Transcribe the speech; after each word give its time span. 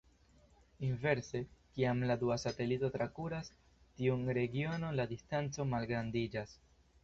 Inverse, 0.85 1.41
kiam 1.75 2.01
la 2.11 2.15
dua 2.23 2.37
satelito 2.45 2.91
trakuras 2.97 3.53
tiun 4.01 4.27
regionon, 4.41 5.01
la 5.03 5.09
distanco 5.15 5.71
malgrandiĝas. 5.77 6.61